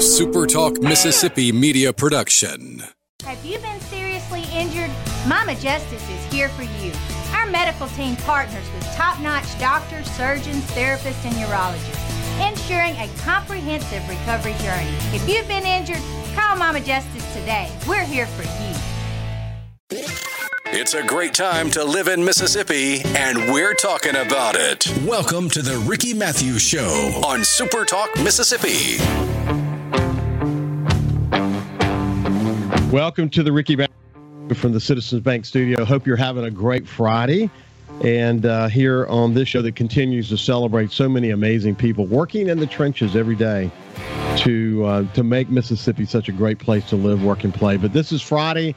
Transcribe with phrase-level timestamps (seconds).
[0.00, 2.82] a SuperTalk Mississippi media production.
[3.22, 4.90] Have you been seriously injured?
[5.26, 6.90] Mama Justice is here for you.
[7.34, 14.08] Our medical team partners with top notch doctors, surgeons, therapists, and urologists, ensuring a comprehensive
[14.08, 14.96] recovery journey.
[15.12, 16.02] If you've been injured,
[16.34, 17.70] call Mama Justice today.
[17.86, 20.00] We're here for you.
[20.72, 24.90] It's a great time to live in Mississippi, and we're talking about it.
[25.04, 28.96] Welcome to the Ricky Mathews Show on SuperTalk Mississippi.
[32.92, 35.84] Welcome to the Ricky Mathews from the Citizens Bank Studio.
[35.84, 37.48] Hope you're having a great Friday.
[38.02, 42.48] And uh, here on this show that continues to celebrate so many amazing people working
[42.48, 43.70] in the trenches every day
[44.38, 47.76] to uh, to make Mississippi such a great place to live, work, and play.
[47.76, 48.74] But this is Friday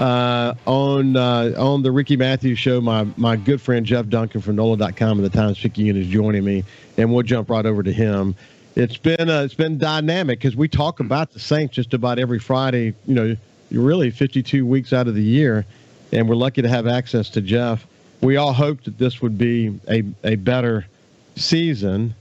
[0.00, 2.80] uh, on uh, on the Ricky Mathews show.
[2.80, 6.64] My my good friend Jeff Duncan from NOLA.com and the Times Picayune is joining me,
[6.98, 8.34] and we'll jump right over to him.
[8.74, 12.40] It's been uh, it's been dynamic because we talk about the Saints just about every
[12.40, 12.94] Friday.
[13.06, 13.36] You know,
[13.80, 15.64] really 52 weeks out of the year,
[16.12, 17.86] and we're lucky to have access to Jeff.
[18.20, 20.86] We all hoped that this would be a a better
[21.36, 22.14] season,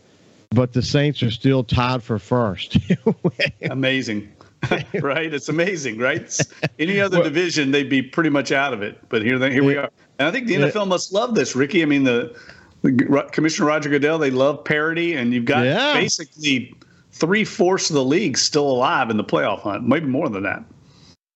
[0.50, 2.78] but the Saints are still tied for first.
[3.70, 4.32] Amazing.
[5.02, 5.34] right?
[5.34, 6.40] It's amazing, right?
[6.78, 8.98] Any other well, division, they'd be pretty much out of it.
[9.10, 9.90] But here, here we are.
[10.20, 11.82] And I think the NFL must love this, Ricky.
[11.82, 12.38] I mean, the,
[12.84, 15.94] the Commissioner Roger Goodell, they love parity, and you've got yeah.
[15.94, 16.76] basically
[17.12, 20.64] three fourths of the league still alive in the playoff hunt, maybe more than that.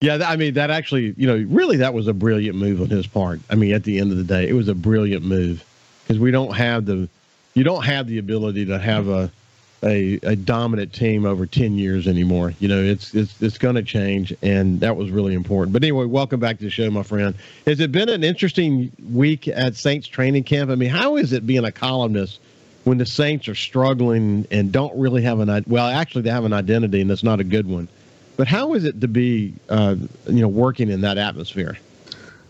[0.02, 3.08] Yeah, I mean that actually, you know, really that was a brilliant move on his
[3.08, 3.40] part.
[3.50, 5.64] I mean, at the end of the day, it was a brilliant move
[6.04, 7.08] because we don't have the,
[7.54, 9.32] you don't have the ability to have a
[9.84, 12.54] a, a dominant team over 10 years anymore.
[12.60, 15.74] You know, it's it's it's going to change, and that was really important.
[15.74, 17.36] But anyway, welcome back to the show, my friend.
[17.66, 20.72] Has it been an interesting week at Saints training camp?
[20.72, 22.40] I mean, how is it being a columnist
[22.84, 26.54] when the Saints are struggling and don't really have an well, actually they have an
[26.54, 27.88] identity, and it's not a good one.
[28.38, 29.96] But how is it to be, uh,
[30.28, 31.78] you know, working in that atmosphere?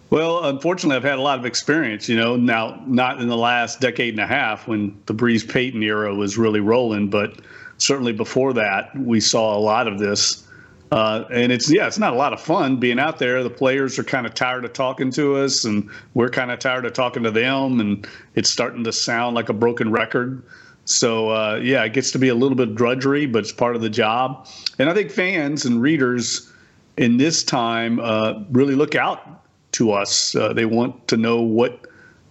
[0.10, 2.08] Well, unfortunately, I've had a lot of experience.
[2.08, 5.82] You know, now not in the last decade and a half when the Brees Payton
[5.84, 7.40] era was really rolling, but
[7.78, 10.48] certainly before that, we saw a lot of this.
[10.92, 13.44] Uh, and it's yeah, it's not a lot of fun being out there.
[13.44, 16.86] The players are kind of tired of talking to us, and we're kind of tired
[16.86, 20.44] of talking to them, and it's starting to sound like a broken record.
[20.86, 23.82] So uh, yeah, it gets to be a little bit drudgery, but it's part of
[23.82, 24.48] the job.
[24.80, 26.52] And I think fans and readers
[26.98, 29.42] in this time uh, really look out
[29.74, 30.36] to us.
[30.36, 31.88] Uh, they want to know what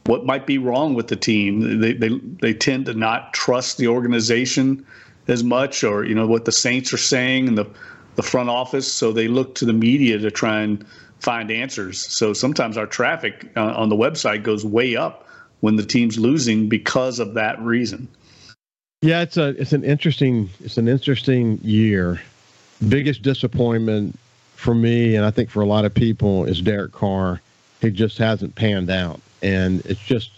[0.07, 1.81] what might be wrong with the team.
[1.81, 2.11] They, they
[2.41, 4.87] they tend to not trust the organization
[5.29, 7.67] as much, or you know what the Saints are saying in the
[8.17, 8.91] the front office.
[8.91, 10.85] So they look to the media to try and
[11.19, 12.07] find answers.
[12.07, 15.27] So sometimes our traffic uh, on the website goes way up
[15.61, 18.09] when the team's losing because of that reason.
[19.05, 22.23] Yeah, it's a it's an interesting it's an interesting year.
[22.89, 24.19] Biggest disappointment
[24.57, 27.43] for me, and I think for a lot of people, is Derek Carr.
[27.83, 30.31] He just hasn't panned out, and it's just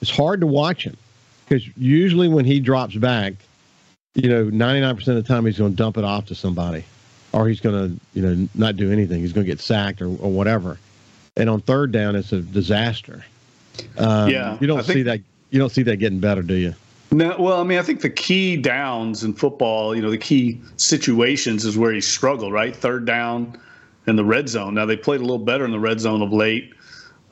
[0.00, 0.96] it's hard to watch him
[1.44, 3.34] because usually when he drops back,
[4.14, 6.34] you know, ninety nine percent of the time he's going to dump it off to
[6.34, 6.82] somebody,
[7.34, 9.20] or he's going to you know not do anything.
[9.20, 10.78] He's going to get sacked or, or whatever.
[11.36, 13.22] And on third down, it's a disaster.
[13.98, 15.20] Um, yeah, you don't think, see that.
[15.50, 16.74] You don't see that getting better, do you?
[17.12, 20.60] No, well, I mean, I think the key downs in football, you know, the key
[20.76, 22.74] situations is where he struggled, right?
[22.74, 23.56] Third down,
[24.06, 24.74] in the red zone.
[24.74, 26.72] Now they played a little better in the red zone of late,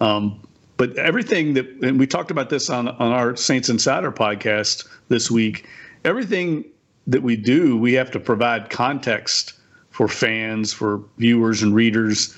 [0.00, 0.40] um,
[0.76, 5.30] but everything that and we talked about this on on our Saints Insider podcast this
[5.30, 5.66] week.
[6.04, 6.64] Everything
[7.06, 9.54] that we do, we have to provide context
[9.90, 12.34] for fans, for viewers and readers.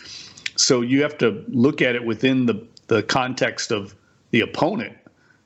[0.57, 3.95] So you have to look at it within the the context of
[4.31, 4.97] the opponent.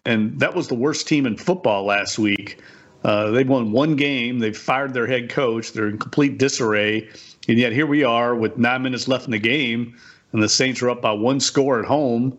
[0.09, 2.59] And that was the worst team in football last week.
[3.05, 4.39] Uh, they've won one game.
[4.39, 5.75] They've fired their head coach.
[5.75, 7.11] They're in complete disarray.
[7.47, 9.99] And yet here we are with nine minutes left in the game,
[10.33, 12.39] and the Saints are up by one score at home.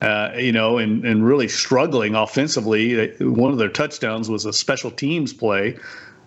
[0.00, 3.12] Uh, you know, and, and really struggling offensively.
[3.20, 5.76] One of their touchdowns was a special teams play.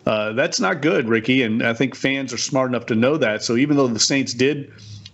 [0.06, 1.41] Uh, that's not good, Ricky.
[1.41, 3.43] And I think fans are smart enough to know that.
[3.43, 4.72] So even though the Saints did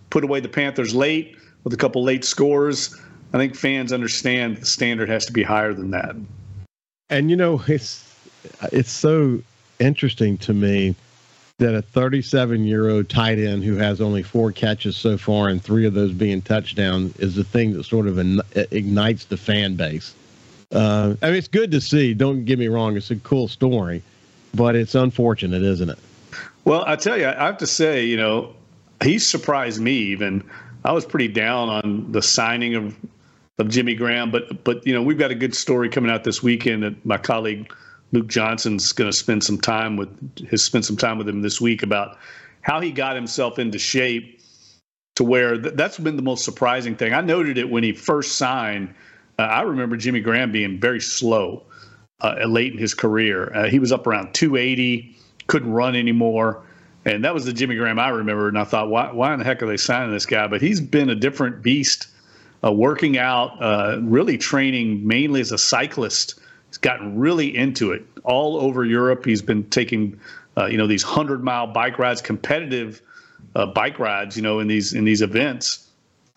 [0.09, 2.95] put away the Panthers late with a couple late scores,
[3.33, 6.16] I think fans understand the standard has to be higher than that.
[7.10, 8.07] And you know, it's
[8.72, 9.42] it's so
[9.80, 10.95] interesting to me
[11.57, 15.63] that a 37 year old tight end who has only four catches so far and
[15.63, 18.19] three of those being touchdowns is the thing that sort of
[18.72, 20.13] ignites the fan base.
[20.72, 22.13] Uh, I mean, it's good to see.
[22.13, 24.01] Don't get me wrong; it's a cool story,
[24.54, 26.00] but it's unfortunate, isn't it?
[26.63, 28.56] Well, I tell you, I have to say, you know,
[29.04, 29.92] he surprised me.
[29.92, 30.44] Even
[30.86, 32.95] I was pretty down on the signing of
[33.62, 36.42] of Jimmy Graham, but but you know, we've got a good story coming out this
[36.42, 37.72] weekend that my colleague
[38.12, 40.10] Luke Johnson's going to spend some time with
[40.50, 42.18] has spent some time with him this week about
[42.62, 44.42] how he got himself into shape
[45.16, 47.13] to where th- that's been the most surprising thing.
[47.13, 48.94] I noted it when he first signed.
[49.38, 51.63] Uh, I remember Jimmy Graham being very slow
[52.22, 53.52] uh, late in his career.
[53.56, 55.16] Uh, he was up around 280,
[55.48, 56.63] couldn't run anymore.
[57.06, 58.48] And that was the Jimmy Graham I remember.
[58.48, 60.48] And I thought, why, why in the heck are they signing this guy?
[60.48, 62.08] But he's been a different beast,
[62.63, 66.40] uh, working out, uh, really training mainly as a cyclist.
[66.68, 69.25] He's gotten really into it all over Europe.
[69.25, 70.19] He's been taking,
[70.58, 73.02] uh, you know, these hundred mile bike rides, competitive
[73.56, 75.88] uh, bike rides, you know, in these in these events.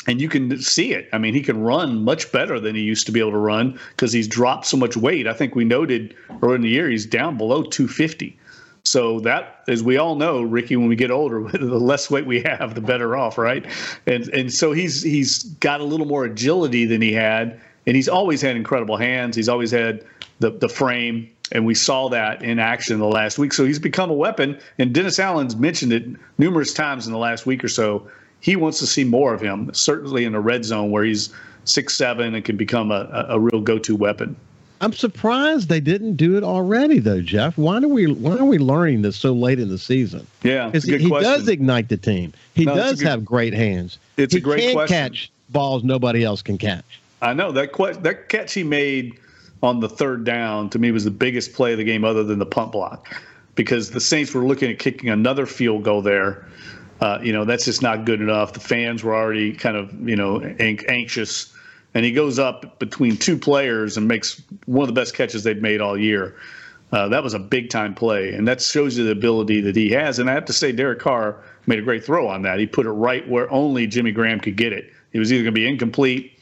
[0.06, 1.08] And you can see it.
[1.14, 3.78] I mean, he can run much better than he used to be able to run
[3.90, 5.26] because he's dropped so much weight.
[5.26, 8.36] I think we noted earlier in the year he's down below 250.
[8.86, 12.40] So that, as we all know, Ricky, when we get older, the less weight we
[12.42, 13.64] have, the better off, right?
[14.06, 18.08] And and so he's he's got a little more agility than he had, and he's
[18.08, 19.36] always had incredible hands.
[19.36, 20.04] He's always had
[20.40, 23.54] the the frame, and we saw that in action the last week.
[23.54, 24.58] So he's become a weapon.
[24.78, 26.04] And Dennis Allen's mentioned it
[26.36, 28.06] numerous times in the last week or so.
[28.40, 31.32] He wants to see more of him, certainly in the red zone where he's
[31.64, 34.36] six seven and can become a, a real go to weapon.
[34.84, 37.56] I'm surprised they didn't do it already, though, Jeff.
[37.56, 40.26] Why are we why are we learning this so late in the season?
[40.42, 42.34] Yeah, he, he does ignite the team.
[42.54, 43.98] He no, does good, have great hands.
[44.18, 44.94] It's he a great can question.
[44.94, 47.00] catch balls nobody else can catch.
[47.22, 49.18] I know that que- that catch he made
[49.62, 52.38] on the third down to me was the biggest play of the game, other than
[52.38, 53.16] the punt block,
[53.54, 56.46] because the Saints were looking at kicking another field goal there.
[57.00, 58.52] Uh, you know that's just not good enough.
[58.52, 61.54] The fans were already kind of you know anxious
[61.94, 65.62] and he goes up between two players and makes one of the best catches they've
[65.62, 66.36] made all year.
[66.92, 69.90] Uh, that was a big time play, and that shows you the ability that he
[69.90, 70.18] has.
[70.18, 72.58] And I have to say, Derek Carr made a great throw on that.
[72.58, 74.92] He put it right where only Jimmy Graham could get it.
[75.12, 76.38] It was either going to be incomplete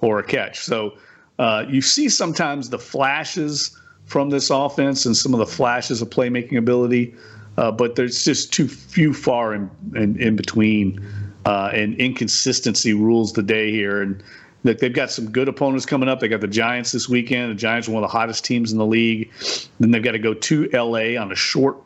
[0.00, 0.58] or a catch.
[0.58, 0.94] So
[1.38, 6.10] uh, you see sometimes the flashes from this offense and some of the flashes of
[6.10, 7.14] playmaking ability,
[7.56, 11.02] uh, but there's just too few far in in, in between,
[11.46, 14.02] uh, and inconsistency rules the day here.
[14.02, 14.22] And
[14.64, 16.20] Look, they've got some good opponents coming up.
[16.20, 17.50] They got the Giants this weekend.
[17.50, 19.30] The Giants are one of the hottest teams in the league.
[19.78, 21.76] Then they've got to go to LA on a short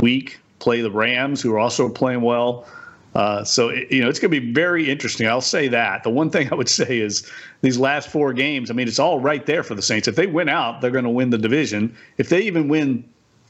[0.00, 2.66] week, play the Rams, who are also playing well.
[3.14, 5.26] Uh, so it, you know it's going to be very interesting.
[5.26, 6.02] I'll say that.
[6.02, 7.30] The one thing I would say is
[7.62, 8.70] these last four games.
[8.70, 10.06] I mean, it's all right there for the Saints.
[10.06, 11.96] If they win out, they're going to win the division.
[12.18, 13.02] If they even win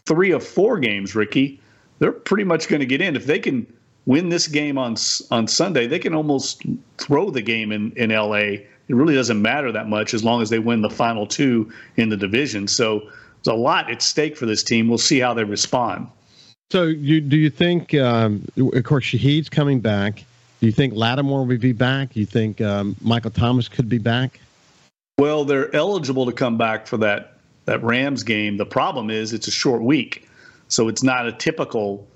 [0.05, 1.61] three of four games, Ricky,
[1.99, 3.17] they're pretty much going to get in.
[3.17, 3.67] If they can
[4.07, 4.95] win this game on
[5.33, 6.63] on Sunday, they can almost
[6.99, 10.51] throw the game in in LA it really doesn't matter that much as long as
[10.51, 12.69] they win the final two in the division.
[12.69, 14.89] So there's a lot at stake for this team.
[14.89, 16.09] We'll see how they respond.
[16.71, 20.25] So, you, do you think, um, of course, Shaheed's coming back?
[20.61, 22.15] Do you think Lattimore will be back?
[22.15, 24.41] Do you think um, Michael Thomas could be back?
[25.19, 27.35] Well, they're eligible to come back for that
[27.67, 28.57] that Rams game.
[28.57, 30.29] The problem is it's a short week,
[30.69, 32.07] so it's not a typical,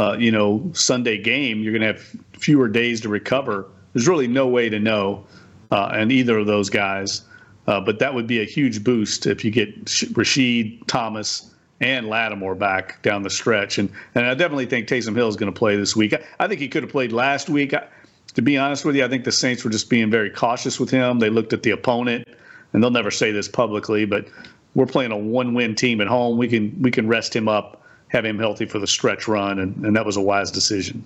[0.00, 1.60] uh, you know, Sunday game.
[1.60, 2.02] You're going to have
[2.32, 3.66] fewer days to recover.
[3.92, 5.24] There's really no way to know
[5.70, 7.22] uh, and either of those guys.
[7.66, 12.54] Uh, but that would be a huge boost if you get Rashid, Thomas, and Lattimore
[12.54, 13.78] back down the stretch.
[13.78, 16.14] And and I definitely think Taysom Hill is going to play this week.
[16.14, 17.74] I, I, think he could have played last week.
[17.74, 17.86] I,
[18.34, 20.90] to be honest with you, I think the Saints were just being very cautious with
[20.90, 21.18] him.
[21.18, 22.28] They looked at the opponent,
[22.72, 24.26] and they'll never say this publicly, but
[24.74, 26.36] we're playing a one-win team at home.
[26.36, 29.84] We can we can rest him up, have him healthy for the stretch run, and,
[29.84, 31.04] and that was a wise decision.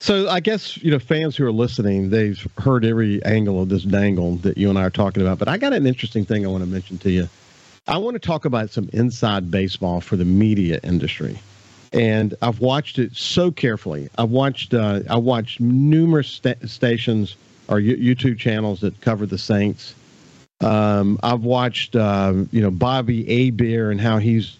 [0.00, 3.84] So I guess you know fans who are listening, they've heard every angle of this
[3.84, 5.38] dangle that you and I are talking about.
[5.38, 7.28] But I got an interesting thing I want to mention to you.
[7.86, 11.38] I want to talk about some inside baseball for the media industry,
[11.92, 14.08] and I've watched it so carefully.
[14.18, 17.36] I've watched uh, I watched numerous sta- stations
[17.68, 19.94] or YouTube channels that cover the Saints.
[20.60, 24.56] Um, I've watched uh, you know Bobby Hebert and how he's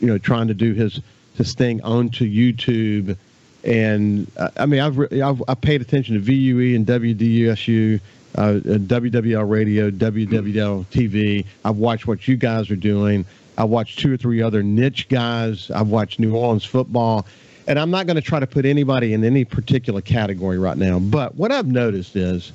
[0.00, 1.00] you know trying to do his
[1.34, 3.16] his thing onto YouTube
[3.64, 8.00] and uh, I mean, I've, I've I paid attention to VUE and WDSU,
[8.36, 11.44] uh, uh WWL Radio, WWL TV.
[11.64, 13.24] I've watched what you guys are doing.
[13.56, 15.70] I've watched two or three other niche guys.
[15.70, 17.26] I've watched New Orleans football,
[17.66, 21.00] and I'm not going to try to put anybody in any particular category right now.
[21.00, 22.52] But what I've noticed is,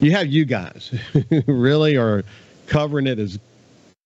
[0.00, 0.94] you have you guys
[1.46, 2.24] really are
[2.66, 3.38] covering it as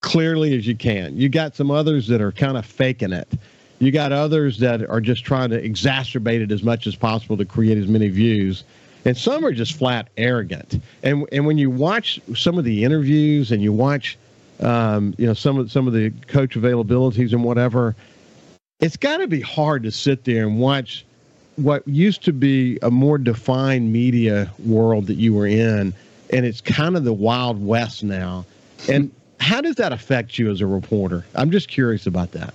[0.00, 1.16] clearly as you can.
[1.16, 3.28] You got some others that are kind of faking it
[3.82, 7.44] you got others that are just trying to exacerbate it as much as possible to
[7.44, 8.62] create as many views.
[9.04, 10.80] And some are just flat arrogant.
[11.02, 14.16] And and when you watch some of the interviews and you watch,
[14.60, 17.96] um, you know, some of some of the coach availabilities and whatever,
[18.78, 21.04] it's got to be hard to sit there and watch
[21.56, 25.92] what used to be a more defined media world that you were in,
[26.30, 28.46] and it's kind of the wild west now.
[28.88, 29.10] And
[29.40, 31.24] how does that affect you as a reporter?
[31.34, 32.54] I'm just curious about that.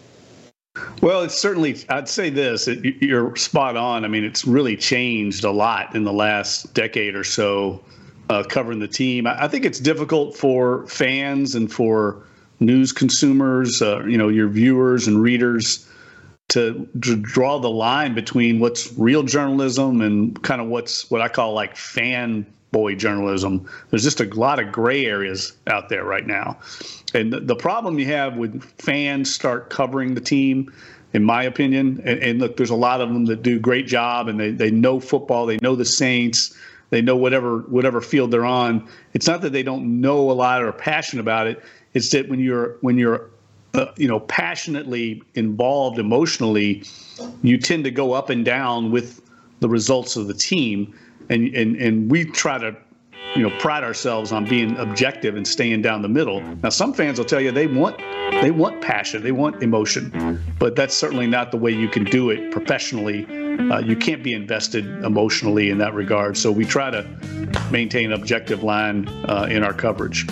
[1.01, 4.03] Well, it's certainly, I'd say this, it, you're spot on.
[4.03, 7.83] I mean, it's really changed a lot in the last decade or so
[8.29, 9.27] uh, covering the team.
[9.27, 12.23] I, I, think it's difficult for fans and for
[12.59, 15.87] news consumers, uh, you know, your viewers and readers
[16.49, 21.27] to, to draw the line between what's real journalism and kind of what's what I
[21.27, 23.69] call like fan boy journalism.
[23.89, 26.57] There's just a lot of gray areas out there right now.
[27.13, 30.73] And the, the problem you have with fans start covering the team,
[31.13, 34.27] in my opinion, and, and, look, there's a lot of them that do great job
[34.27, 36.57] and they, they know football, they know the Saints,
[36.89, 38.87] they know whatever whatever field they're on.
[39.13, 41.61] It's not that they don't know a lot or are passionate about it.
[41.93, 43.29] It's that when you're when you're
[43.73, 46.83] uh, you know passionately involved emotionally,
[47.43, 49.21] you tend to go up and down with
[49.59, 50.93] the results of the team
[51.29, 52.75] and and and we try to
[53.35, 56.41] you know pride ourselves on being objective and staying down the middle.
[56.63, 57.97] Now some fans will tell you they want
[58.41, 62.29] they want passion, they want emotion, but that's certainly not the way you can do
[62.29, 63.25] it professionally.
[63.57, 66.37] Uh, you can't be invested emotionally in that regard.
[66.37, 67.03] So we try to
[67.71, 70.27] maintain an objective line uh, in our coverage.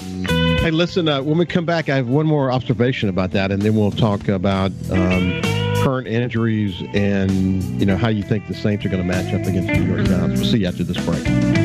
[0.66, 1.08] Hey, listen.
[1.08, 3.92] Uh, when we come back, I have one more observation about that, and then we'll
[3.92, 4.72] talk about.
[4.90, 5.40] Um,
[5.84, 9.46] current injuries and you know how you think the Saints are going to match up
[9.46, 10.42] against the New York Giants.
[10.42, 11.65] We'll see you after this break.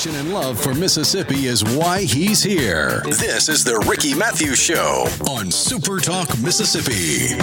[0.00, 3.02] For Mississippi is why he's here.
[3.04, 7.36] This is the Ricky Mathews Show on SuperTalk Mississippi.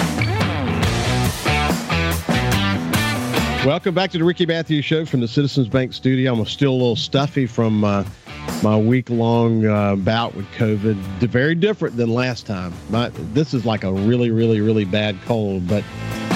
[3.64, 6.34] Welcome back to the Ricky Mathews Show from the Citizens Bank studio.
[6.34, 8.04] I'm still a little stuffy from uh,
[8.64, 10.96] my week long uh, bout with COVID.
[11.30, 12.74] Very different than last time.
[12.90, 15.84] My, this is like a really, really, really bad cold, but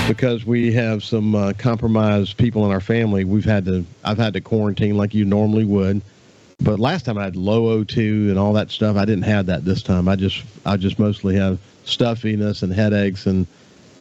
[0.07, 3.85] because we have some uh, compromised people in our family, we've had to.
[4.03, 6.03] I've had to quarantine like you normally would.
[6.63, 8.95] But last time I had low O2 and all that stuff.
[8.95, 10.07] I didn't have that this time.
[10.07, 13.47] I just I just mostly have stuffiness and headaches and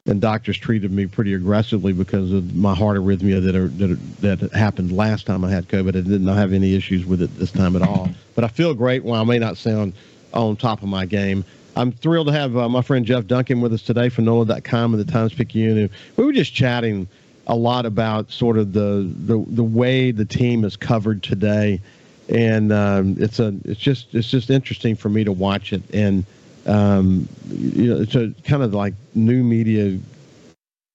[0.06, 4.52] and doctors treated me pretty aggressively because of my heart arrhythmia that are, that that
[4.52, 5.88] happened last time I had COVID.
[5.88, 8.10] I did not have any issues with it this time at all.
[8.34, 9.04] But I feel great.
[9.04, 9.94] While I may not sound
[10.34, 11.44] on top of my game,
[11.76, 15.02] I'm thrilled to have uh, my friend Jeff Duncan with us today from NOLA.com and
[15.02, 15.88] the Times Picayune.
[16.16, 17.08] We were just chatting
[17.46, 21.80] a lot about sort of the the, the way the team is covered today
[22.30, 25.82] and um, it's a it's just it's just interesting for me to watch it.
[25.92, 26.24] And
[26.66, 29.98] um, you know it's a kind of like new media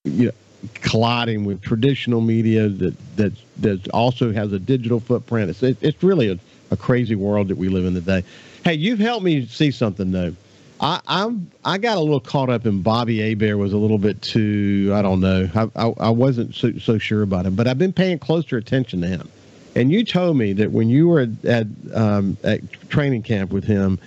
[0.05, 0.31] you know
[0.75, 5.49] colliding with traditional media that that that also has a digital footprint.
[5.49, 6.39] It's it, it's really a,
[6.71, 8.23] a crazy world that we live in today.
[8.63, 10.35] Hey you've helped me see something though.
[10.79, 14.21] I, I'm I got a little caught up in Bobby Hebert was a little bit
[14.21, 15.49] too I don't know.
[15.53, 19.01] I, I, I wasn't so, so sure about him but I've been paying closer attention
[19.01, 19.29] to him
[19.75, 23.99] and you told me that when you were at, um, at training camp with him,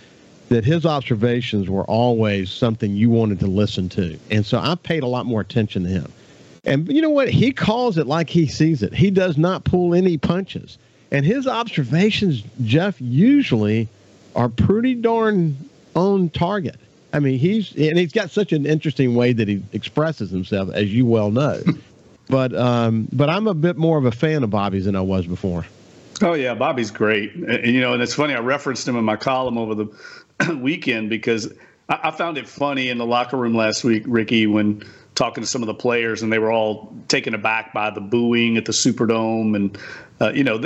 [0.49, 4.19] that his observations were always something you wanted to listen to.
[4.31, 6.13] And so I paid a lot more attention to him.
[6.65, 7.29] And you know what?
[7.29, 8.95] He calls it like he sees it.
[8.95, 10.79] He does not pull any punches.
[11.11, 13.89] And his observations, Jeff, usually
[14.35, 15.57] are pretty darn
[15.95, 16.77] on target.
[17.13, 20.93] I mean, he's and he's got such an interesting way that he expresses himself, as
[20.93, 21.63] you well know.
[22.29, 25.27] But um, but I'm a bit more of a fan of Bobby's than I was
[25.27, 25.65] before.
[26.21, 27.35] Oh yeah, Bobby's great.
[27.35, 28.35] And, you know, and it's funny.
[28.35, 31.53] I referenced him in my column over the weekend because
[31.89, 35.49] I, I found it funny in the locker room last week, Ricky, when talking to
[35.49, 38.73] some of the players, and they were all taken aback by the booing at the
[38.73, 39.79] Superdome, and
[40.21, 40.59] uh, you know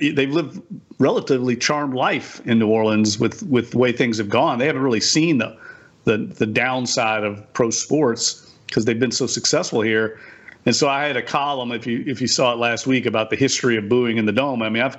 [0.00, 0.60] they've lived
[0.98, 4.58] relatively charmed life in New Orleans with with the way things have gone.
[4.58, 5.56] They haven't really seen the
[6.04, 10.18] the, the downside of pro sports because they've been so successful here.
[10.66, 13.30] And so I had a column, if you if you saw it last week, about
[13.30, 14.62] the history of booing in the dome.
[14.62, 14.98] I mean, I've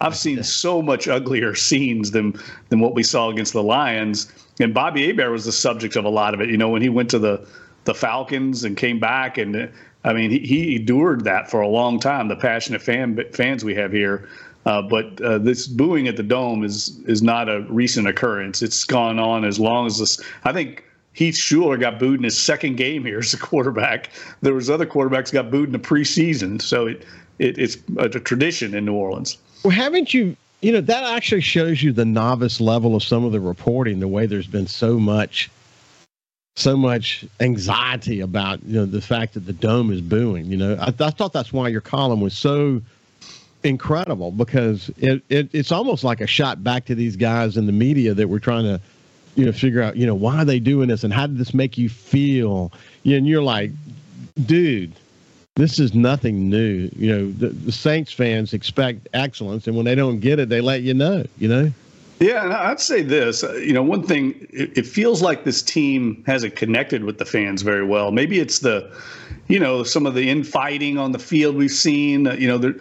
[0.00, 2.34] I've seen so much uglier scenes than
[2.68, 4.32] than what we saw against the Lions.
[4.60, 6.48] And Bobby Hebert was the subject of a lot of it.
[6.48, 7.46] You know, when he went to the
[7.84, 9.70] the Falcons and came back, and
[10.04, 12.28] I mean, he, he endured that for a long time.
[12.28, 14.28] The passionate fan fans we have here.
[14.66, 18.62] Uh, but uh, this booing at the dome is is not a recent occurrence.
[18.62, 20.20] It's gone on as long as this.
[20.44, 20.84] I think
[21.18, 24.10] Heath Shuler got booed in his second game here as a quarterback.
[24.40, 27.04] There was other quarterbacks got booed in the preseason, so it,
[27.40, 29.36] it it's a tradition in New Orleans.
[29.64, 33.32] Well, haven't you you know, that actually shows you the novice level of some of
[33.32, 35.50] the reporting, the way there's been so much
[36.54, 40.46] so much anxiety about you know the fact that the dome is booing.
[40.46, 42.80] You know, I, I thought that's why your column was so
[43.64, 47.72] incredible because it, it it's almost like a shot back to these guys in the
[47.72, 48.80] media that were trying to
[49.34, 51.54] you know figure out you know why are they doing this and how did this
[51.54, 52.72] make you feel.
[53.04, 53.70] and you're like,
[54.46, 54.92] dude.
[55.54, 56.88] This is nothing new.
[56.96, 60.60] You know, the, the Saints fans expect excellence, and when they don't get it, they
[60.60, 61.24] let you know.
[61.36, 61.72] You know.
[62.20, 63.44] Yeah, and I'd say this.
[63.44, 67.24] Uh, you know, one thing, it, it, feels like this team hasn't connected with the
[67.24, 68.10] fans very well.
[68.10, 68.90] Maybe it's the,
[69.46, 72.26] you know, some of the infighting on the field we've seen.
[72.26, 72.74] Uh, you know, there,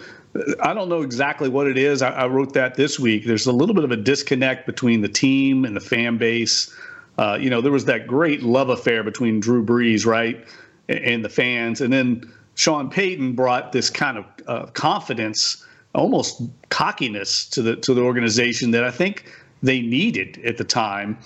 [0.61, 2.01] I don't know exactly what it is.
[2.01, 3.25] I, I, wrote that this week.
[3.25, 6.73] There's a little bit of a disconnect between the team and the fan base.
[7.17, 10.45] Uh, you know, there was that great love affair between Drew Brees, right,
[10.89, 11.81] and, and the fans.
[11.81, 15.65] And then Sean Payton brought this kind of uh, confidence
[15.95, 19.25] almost cockiness to the to the organization that I think
[19.63, 21.17] they needed at the time.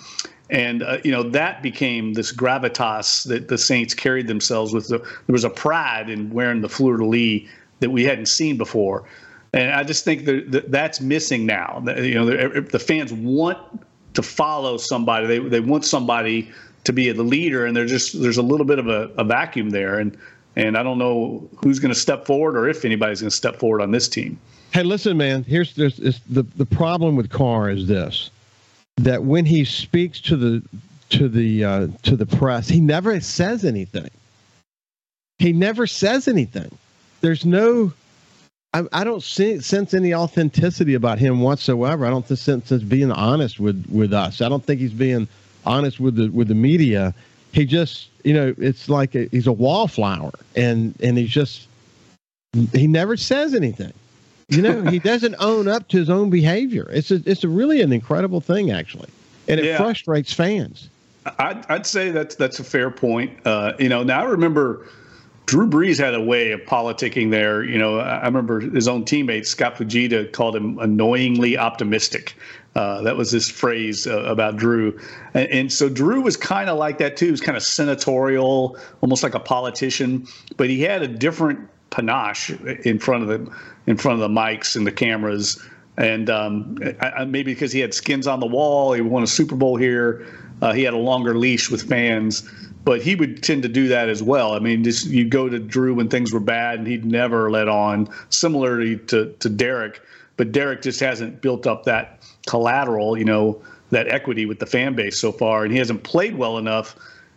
[0.49, 4.87] And uh, you know that became this gravitas that the Saints carried themselves with.
[4.87, 7.47] The, there was a pride in wearing the fleur de lis
[7.81, 9.03] that we hadn't seen before,
[9.53, 11.83] and I just think that, that that's missing now.
[11.85, 13.59] You know, the, the fans want
[14.13, 15.27] to follow somebody.
[15.27, 16.51] They they want somebody
[16.85, 19.69] to be the leader, and there's just there's a little bit of a, a vacuum
[19.71, 20.17] there, and
[20.55, 23.57] and I don't know who's going to step forward or if anybody's going to step
[23.57, 24.39] forward on this team.
[24.71, 25.43] Hey, listen, man.
[25.43, 28.29] Here's this, the the problem with Carr is this:
[28.97, 30.63] that when he speaks to the
[31.09, 34.09] to the uh, to the press, he never says anything.
[35.39, 36.71] He never says anything.
[37.21, 37.93] There's no.
[38.73, 42.05] I, I don't see, sense any authenticity about him whatsoever.
[42.05, 44.41] I don't sense he's being honest with with us.
[44.41, 45.27] I don't think he's being
[45.65, 47.13] honest with the with the media.
[47.51, 51.67] He just, you know, it's like a, he's a wallflower, and and he's just
[52.73, 53.93] he never says anything
[54.51, 56.87] you know, he doesn't own up to his own behavior.
[56.91, 59.09] It's a, it's a really an incredible thing, actually,
[59.47, 59.77] and it yeah.
[59.77, 60.89] frustrates fans.
[61.39, 63.39] I'd, I'd say that's that's a fair point.
[63.45, 64.87] Uh, you know, now I remember
[65.51, 67.61] Drew Brees had a way of politicking there.
[67.61, 72.37] You know, I remember his own teammate Scott Fujita called him annoyingly optimistic.
[72.73, 74.97] Uh, that was his phrase uh, about Drew,
[75.33, 77.25] and, and, so Drew was kind of like that too.
[77.25, 81.59] He was kind of senatorial, almost like a politician, but he had a different
[81.89, 82.51] panache
[82.85, 83.53] in front of the
[83.87, 85.61] in front of the mics and the cameras.
[85.97, 89.57] And um, I, maybe because he had skins on the wall, he won a Super
[89.57, 90.25] Bowl here.
[90.61, 92.49] Uh, he had a longer leash with fans,
[92.83, 94.53] but he would tend to do that as well.
[94.53, 97.67] I mean, just you go to Drew when things were bad, and he'd never let
[97.67, 98.09] on.
[98.29, 100.01] Similarly to to Derek,
[100.37, 104.95] but Derek just hasn't built up that collateral, you know, that equity with the fan
[104.95, 106.95] base so far, and he hasn't played well enough,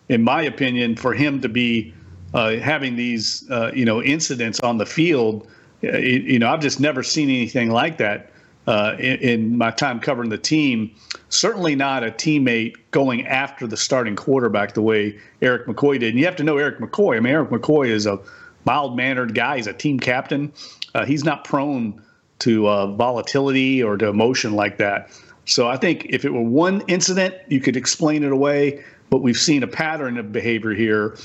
[0.08, 1.94] in my opinion, for him to be
[2.34, 5.48] uh, having these uh, you know incidents on the field
[5.92, 8.30] you know, I've just never seen anything like that
[8.66, 10.94] uh, in, in, my time covering the team.
[11.28, 16.10] Certainly not a teammate going after the starting quarterback the way Erik McCoy did.
[16.10, 17.16] And you have to know Erik McCoy.
[17.16, 18.18] I mean, Erik McCoy is a
[18.64, 19.56] mild mannered guy.
[19.56, 20.52] He's a team captain.
[20.94, 22.02] Uh, he's not prone
[22.40, 25.10] to uh, volatility or to emotion like that.
[25.44, 28.82] So I think if it were one incident, you could explain it away.
[29.10, 31.16] But we've seen a pattern of behavior here.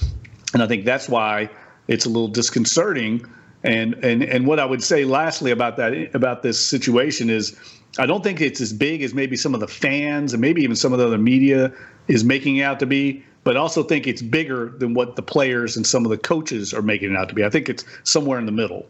[0.54, 1.50] And I think that's why
[1.88, 3.26] it's a little disconcerting
[3.64, 7.58] and and and what I would say lastly about that about this situation is
[7.98, 10.76] I don't think it's as big as maybe some of the fans and maybe even
[10.76, 11.74] some of the other media
[12.08, 15.76] is making it out to be, but also think it's bigger than what the players
[15.76, 17.44] and some of the coaches are making it out to be.
[17.44, 18.86] I think it's somewhere in the middle.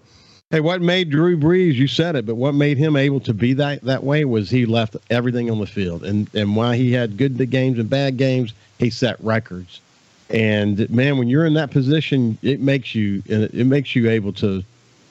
[0.51, 1.75] Hey, what made Drew Brees?
[1.75, 4.65] You said it, but what made him able to be that that way was he
[4.65, 8.53] left everything on the field, and and while he had good games and bad games,
[8.79, 9.79] he set records.
[10.29, 14.33] And man, when you're in that position, it makes you uh, it makes you able
[14.33, 14.63] to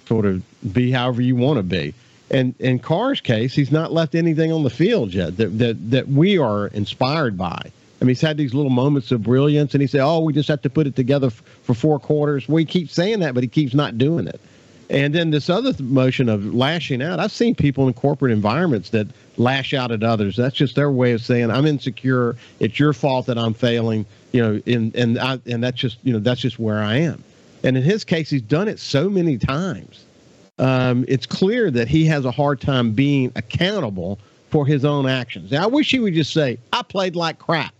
[0.07, 1.95] sort of be however you want to be.
[2.31, 6.09] And in Carr's case, he's not left anything on the field yet that that that
[6.09, 7.73] we are inspired by.
[8.01, 10.49] I mean, he's had these little moments of brilliance, and he said, "Oh, we just
[10.49, 13.49] have to put it together f- for four quarters." We keep saying that, but he
[13.49, 14.41] keeps not doing it.
[14.91, 17.21] And then this other th- motion of lashing out.
[17.21, 20.37] I've seen people in corporate environments that lash out at others.
[20.37, 22.37] That's just their way of saying, "I'm insecure.
[22.59, 26.13] It's your fault that I'm failing." you know, and and I, and that's just you
[26.13, 27.23] know that's just where I am.
[27.65, 30.05] And in his case, he's done it so many times.
[30.59, 34.19] Um, it's clear that he has a hard time being accountable
[34.51, 35.51] for his own actions.
[35.51, 37.75] Now, I wish he would just say, "I played like crap."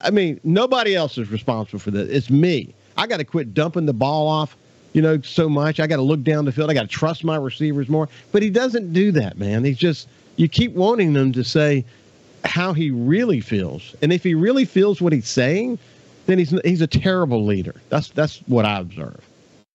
[0.00, 2.08] I mean, nobody else is responsible for this.
[2.08, 2.74] It's me.
[2.96, 4.56] I got to quit dumping the ball off,
[4.92, 5.80] you know, so much.
[5.80, 6.70] I got to look down the field.
[6.70, 8.08] I got to trust my receivers more.
[8.30, 9.64] But he doesn't do that, man.
[9.64, 11.84] He's just you keep wanting them to say,
[12.44, 13.94] how he really feels.
[14.02, 15.78] And if he really feels what he's saying,
[16.26, 17.74] then he's he's a terrible leader.
[17.88, 19.20] That's that's what I observe.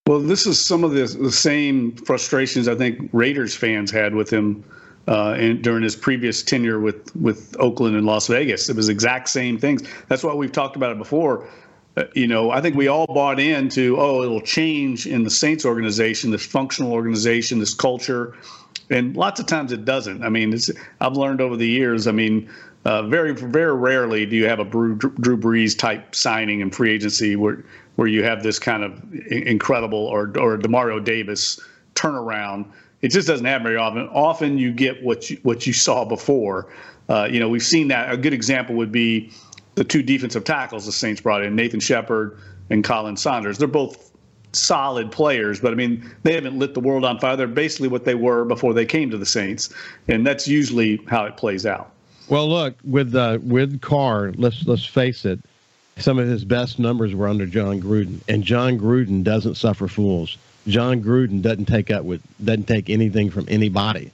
[0.06, 4.30] Well, this is some of the, the same frustrations I think Raiders fans had with
[4.30, 4.64] him
[5.06, 8.68] uh, in, during his previous tenure with with Oakland and Las Vegas.
[8.68, 9.82] It was exact same things.
[10.08, 11.46] That's why we've talked about it before.
[12.14, 16.30] You know, I think we all bought into oh, it'll change in the Saints organization,
[16.30, 18.34] this functional organization, this culture,
[18.90, 20.22] and lots of times it doesn't.
[20.22, 22.06] I mean, it's, I've learned over the years.
[22.06, 22.48] I mean.
[22.84, 26.92] Uh, very, very rarely do you have a Drew, Drew Brees type signing in free
[26.92, 27.62] agency where
[27.96, 31.60] where you have this kind of incredible or or Demario Davis
[31.96, 32.66] turnaround
[33.00, 34.08] it just doesn't happen very often.
[34.08, 36.66] Often you get what you, what you saw before.
[37.08, 38.12] Uh, you know, we've seen that.
[38.12, 39.30] A good example would be
[39.78, 42.36] the two defensive tackles the Saints brought in, Nathan Shepherd
[42.68, 43.58] and Khalen Saunders.
[43.58, 44.10] They're both
[44.52, 47.36] solid players, but I mean, they haven't lit the world on fire.
[47.36, 49.72] They're basically what they were before they came to the Saints,
[50.08, 51.92] and that's usually how it plays out.
[52.28, 55.38] Well, look with uh, with Carr, let's let's face it.
[55.96, 60.36] Some of his best numbers were under Jon Gruden, and Jon Gruden doesn't suffer fools.
[60.66, 64.10] Jon Gruden doesn't take up with doesn't take anything from anybody.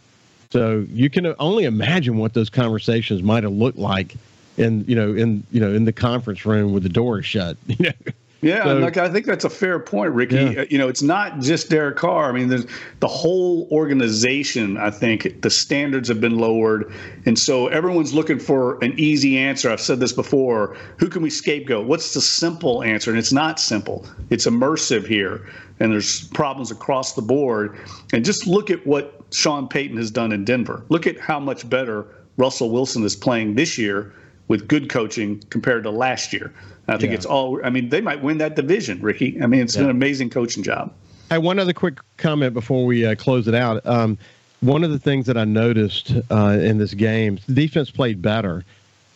[0.51, 4.15] So you can only imagine what those conversations might have looked like
[4.57, 7.57] in you know in you know in the conference room with the door shut.
[7.67, 8.13] You know.
[8.45, 10.37] Yeah, so, like I think that's a fair point, Ricky.
[10.37, 10.65] Yeah.
[10.69, 12.29] You know, it's not just Derek Carr.
[12.29, 12.67] I mean, there's
[13.01, 14.77] the whole organization.
[14.77, 16.93] I think the standards have been lowered,
[17.25, 19.71] and so everyone's looking for an easy answer.
[19.71, 20.77] I've said this before.
[20.99, 21.87] Who can we scapegoat?
[21.87, 23.11] What's the simple answer?
[23.11, 24.07] And it's not simple.
[24.29, 25.49] It's immersive here,
[25.81, 27.79] and there's problems across the board.
[28.13, 30.85] And just look at what Sean Payton has done in Denver.
[30.91, 34.13] Look at how much better Russell Wilson is playing this year
[34.49, 36.53] with good coaching compared to last year.
[36.89, 37.17] I think yeah.
[37.17, 37.65] it's all.
[37.65, 39.41] I mean, they might win that division, Ricky.
[39.43, 39.85] I mean, it's yeah.
[39.85, 40.93] an amazing coaching job.
[41.31, 43.85] Hey, one other quick comment before we uh, close it out.
[43.87, 44.19] Um,
[44.61, 48.65] one of the things that I noticed uh, in this game, defense played better,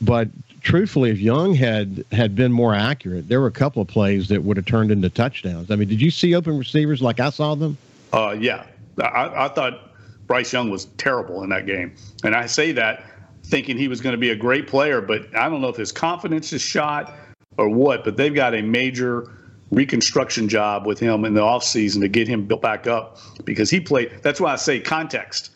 [0.00, 0.28] but
[0.62, 4.44] truthfully, if Young had had been more accurate, there were a couple of plays that
[4.44, 5.70] would have turned into touchdowns.
[5.70, 7.76] I mean, did you see open receivers like I saw them?
[8.12, 8.64] Uh, yeah,
[9.00, 9.90] I, I thought
[10.26, 13.04] Bryce Young was terrible in that game, and I say that
[13.48, 15.90] thinking he was going to be a great player, but I don't know if his
[15.90, 17.14] confidence is shot
[17.56, 19.30] or what, but they've got a major
[19.70, 23.80] reconstruction job with him in the offseason to get him built back up because he
[23.80, 24.12] played.
[24.22, 25.50] That's why I say context.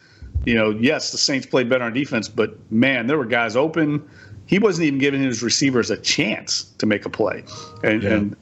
[0.45, 4.03] You know, yes, the Saints played better on defense, but man, there were guys open.
[4.47, 7.45] He wasn't even giving his receivers a chance to make a play.
[7.85, 8.11] And, yeah.
[8.11, 8.37] and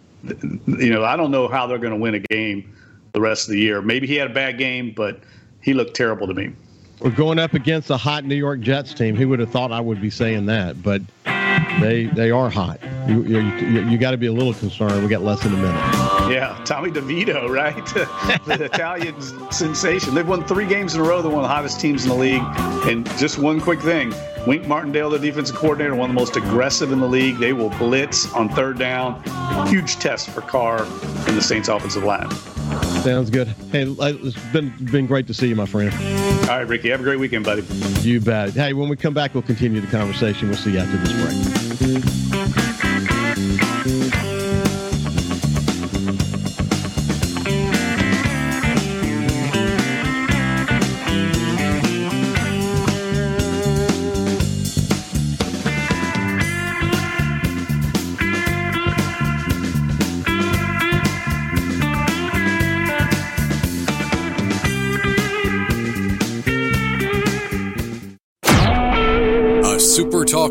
[0.67, 2.73] you know, I don't know how they're going to win a game
[3.13, 3.83] the rest of the year.
[3.83, 5.21] Maybe he had a bad game, but
[5.61, 6.53] he looked terrible to me.
[7.01, 9.17] We're going up against a hot New York Jets team.
[9.17, 10.83] Who would have thought I would be saying that?
[10.83, 11.01] But
[11.81, 12.79] they they are hot.
[13.09, 13.41] You you,
[13.89, 15.03] you, got to be a little concerned.
[15.03, 16.10] We got less than a minute.
[16.41, 17.75] Yeah, Tommy DeVito, right?
[18.45, 20.15] the Italian sensation.
[20.15, 21.23] They've won three games in a row.
[21.23, 22.43] They're one of the hottest teams in the league.
[22.87, 24.15] And just one quick thing:
[24.47, 27.39] Wink Martindale, the defensive coordinator, one of the most aggressive in the league.
[27.39, 29.21] They will blitz on third down.
[29.67, 32.31] Huge test for Carr and the Saints' offensive line.
[33.03, 33.49] Sounds good.
[33.73, 35.93] Hey, it's been been great to see you, my friend.
[36.43, 36.91] All right, Ricky.
[36.91, 37.63] Have a great weekend, buddy.
[38.03, 38.51] You bet.
[38.53, 40.49] Hey, when we come back, we'll continue the conversation.
[40.49, 42.30] We'll see you after this break.